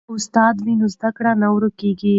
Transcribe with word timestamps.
که 0.07 0.11
استاد 0.15 0.55
وي 0.65 0.73
نو 0.79 0.85
زده 0.95 1.09
کړه 1.17 1.31
نه 1.41 1.47
ورکیږي. 1.55 2.09